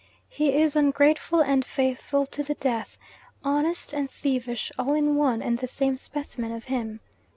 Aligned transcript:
He 0.29 0.59
is 0.59 0.75
ungrateful 0.75 1.41
and 1.41 1.63
faithful 1.63 2.25
to 2.25 2.41
the 2.41 2.55
death, 2.55 2.97
honest 3.43 3.93
and 3.93 4.09
thievish, 4.09 4.71
all 4.79 4.95
in 4.95 5.15
one 5.15 5.43
and 5.43 5.59
the 5.59 5.67
same 5.67 5.95
specimen 5.95 6.51
of 6.51 6.63
him. 6.63 7.01